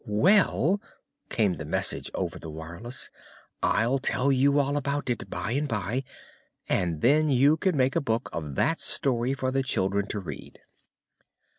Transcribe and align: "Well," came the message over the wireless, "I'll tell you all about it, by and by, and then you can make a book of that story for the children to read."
"Well," 0.07 0.81
came 1.29 1.57
the 1.57 1.63
message 1.65 2.09
over 2.15 2.39
the 2.39 2.49
wireless, 2.49 3.11
"I'll 3.61 3.99
tell 3.99 4.31
you 4.31 4.57
all 4.57 4.75
about 4.75 5.11
it, 5.11 5.29
by 5.29 5.51
and 5.51 5.67
by, 5.67 6.03
and 6.67 7.01
then 7.01 7.29
you 7.29 7.55
can 7.55 7.77
make 7.77 7.95
a 7.95 8.01
book 8.01 8.27
of 8.33 8.55
that 8.55 8.79
story 8.79 9.35
for 9.35 9.51
the 9.51 9.61
children 9.61 10.07
to 10.07 10.19
read." 10.19 10.57